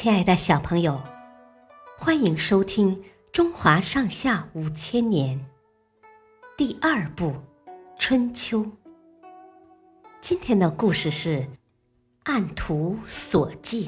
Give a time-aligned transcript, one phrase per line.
[0.00, 1.02] 亲爱的小朋友，
[1.98, 2.94] 欢迎收听
[3.32, 5.36] 《中华上下五千年》
[6.56, 7.30] 第二部
[7.98, 8.60] 《春秋》。
[10.20, 11.38] 今天的故事是
[12.22, 13.86] 《按图索骥》。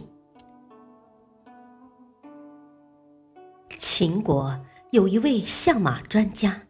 [3.78, 6.62] 秦国有一位相马专家，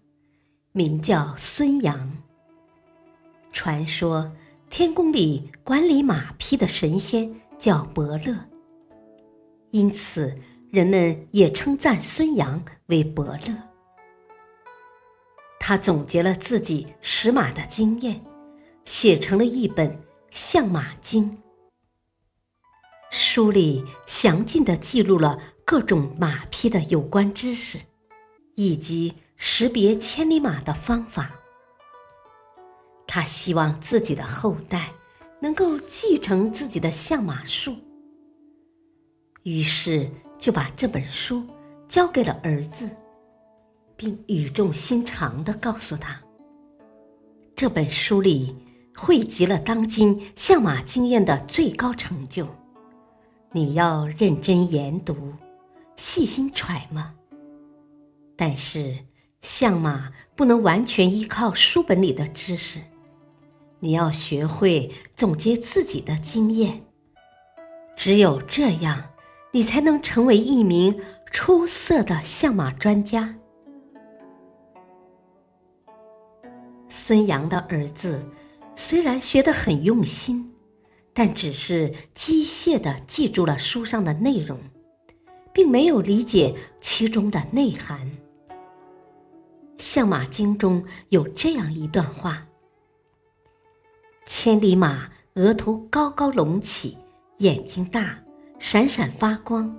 [0.72, 2.18] 名叫孙阳。
[3.54, 4.30] 传说
[4.68, 8.49] 天宫里管理马匹的神仙叫伯乐。
[9.70, 10.36] 因此，
[10.70, 13.70] 人们也称赞孙阳为伯乐。
[15.58, 18.20] 他总结了自己识马的经验，
[18.84, 19.88] 写成了一本
[20.30, 21.30] 《相马经》。
[23.10, 27.78] 书里详尽的记录了各种马匹的有关知识，
[28.56, 31.32] 以及识别千里马的方法。
[33.06, 34.92] 他希望自己的后代
[35.40, 37.76] 能够继承自己的相马术。
[39.42, 40.06] 于是
[40.38, 41.46] 就把这本书
[41.88, 42.90] 交给了儿子，
[43.96, 46.20] 并语重心长的告诉他
[47.56, 48.54] ：“这本书里
[48.94, 52.46] 汇集了当今相马经验的最高成就，
[53.52, 55.32] 你要认真研读，
[55.96, 57.02] 细心揣摩。
[58.36, 58.98] 但是
[59.40, 62.80] 相马不能完全依靠书本里的知识，
[63.78, 66.82] 你要学会总结自己的经验，
[67.96, 69.02] 只有这样。”
[69.52, 73.36] 你才能成为一名出色的相马专家。
[76.88, 78.24] 孙杨的儿子
[78.74, 80.52] 虽然学得很用心，
[81.12, 84.58] 但只是机械的记住了书上的内容，
[85.52, 88.10] 并没有理解其中的内涵。
[89.78, 92.46] 《相马经》中有这样一段话
[94.26, 96.98] ：“千里马额头高高隆起，
[97.38, 98.18] 眼睛大。”
[98.62, 99.74] 闪闪发光，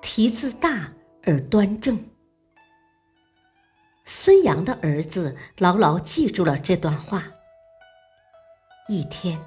[0.00, 0.90] 蹄子大
[1.24, 2.02] 而端正。
[4.04, 7.22] 孙杨的儿子牢牢记住了这段话。
[8.88, 9.38] 一天，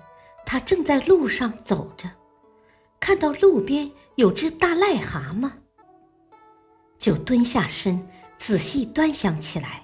[0.45, 2.07] 他正在路上走着，
[2.99, 5.51] 看到路边有只大癞蛤蟆，
[6.99, 8.07] 就蹲下身
[8.37, 9.83] 仔细端详起来，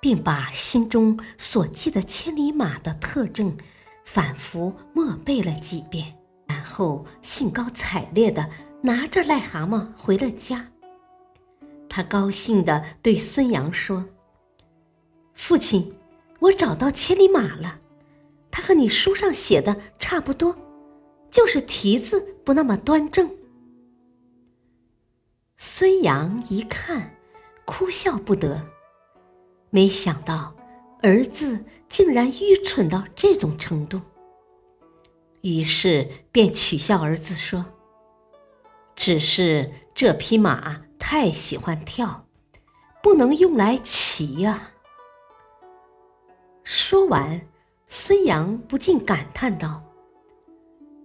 [0.00, 3.56] 并把心中所记的千里马的特征
[4.04, 6.19] 反复默背了几遍。
[6.50, 8.50] 然后兴高采烈的
[8.82, 10.66] 拿着癞蛤蟆回了家。
[11.88, 14.04] 他高兴的对孙杨说
[15.32, 15.94] ：“父亲，
[16.40, 17.78] 我找到千里马了，
[18.50, 20.56] 它和你书上写的差不多，
[21.30, 23.30] 就是蹄子不那么端正。”
[25.56, 27.14] 孙杨一看，
[27.64, 28.66] 哭笑不得，
[29.70, 30.52] 没想到
[31.00, 34.00] 儿子竟然愚蠢到这种程度。
[35.42, 37.64] 于是便取笑儿子说
[38.94, 42.26] ：“只是这匹马太喜欢跳，
[43.02, 44.72] 不能用来骑呀。”
[46.62, 47.40] 说完，
[47.86, 49.82] 孙杨不禁感叹道：“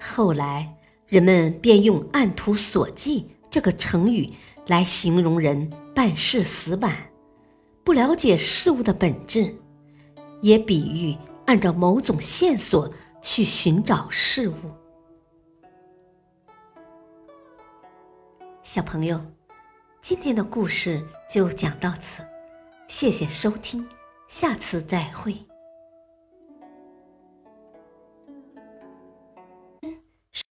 [0.00, 4.30] 后来人们便用“按图索骥”这个成语
[4.66, 7.10] 来形容人办事死板。
[7.86, 9.54] 不了解事物的本质，
[10.42, 11.16] 也比喻
[11.46, 12.92] 按照某种线索
[13.22, 14.54] 去寻找事物。
[18.60, 19.24] 小朋友，
[20.02, 22.26] 今天的故事就讲到此，
[22.88, 23.88] 谢谢收听，
[24.26, 25.36] 下次再会。